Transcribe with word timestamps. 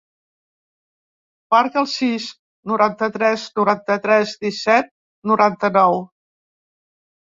Marca 1.55 1.81
el 1.83 1.89
sis, 1.91 2.31
noranta-tres, 2.73 3.47
noranta-tres, 3.63 4.37
disset, 4.49 4.95
noranta-nou. 5.35 6.05